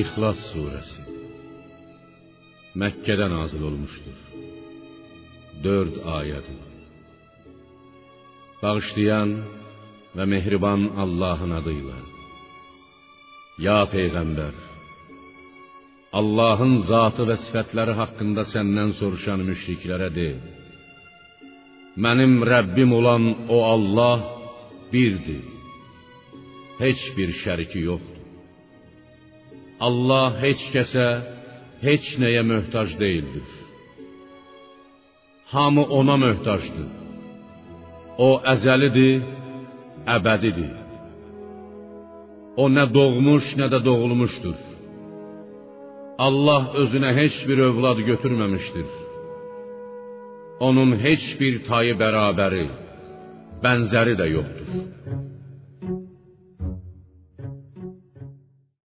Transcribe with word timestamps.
İxlas 0.00 0.40
surəsi 0.50 1.02
Məkkədə 2.80 3.26
nazil 3.30 3.62
olmuşdur. 3.68 4.16
4 5.66 6.00
ayədir. 6.16 6.62
Bağışlayan 8.62 9.34
və 10.16 10.24
mehriban 10.32 10.88
Allahın 11.04 11.52
adıyla. 11.60 11.98
Ya 13.66 13.78
peyğəmbər, 13.92 14.56
Allahın 16.20 16.74
zatı 16.90 17.28
və 17.30 17.36
sifətləri 17.44 17.94
haqqında 18.00 18.48
səndən 18.54 18.96
soruşan 18.98 19.46
müşriklərə 19.50 20.10
de: 20.18 20.28
Mənim 22.04 22.34
Rəbbim 22.52 22.90
olan 22.98 23.24
o 23.56 23.62
Allah 23.74 24.18
birdir. 24.92 25.44
Heç 26.82 27.00
bir 27.16 27.30
şəriki 27.44 27.86
yoxdur. 27.90 28.23
Allah 29.86 30.30
heç 30.44 30.62
kəsə, 30.74 31.06
heç 31.86 32.06
nəyə 32.22 32.42
möhtac 32.50 32.90
deyildir. 33.02 33.48
Hamı 35.52 35.84
ona 35.98 36.16
möhtacdır. 36.24 36.90
O 38.18 38.30
əzəlidir, 38.54 39.22
əbədidir. 40.16 40.72
O 42.62 42.68
nə 42.76 42.84
doğmuş, 42.94 43.46
nə 43.60 43.66
də 43.72 43.80
doğulmuşdur. 43.88 44.58
Allah 46.26 46.62
özünə 46.82 47.10
heç 47.20 47.36
bir 47.48 47.58
övlad 47.68 47.98
götürməmişdir. 48.10 48.90
Onun 50.66 50.90
heç 51.04 51.24
bir 51.40 51.54
tayı 51.68 51.94
bərabəri, 52.02 52.66
bənzəri 53.64 54.14
də 54.20 54.26
yoxdur. 54.36 54.68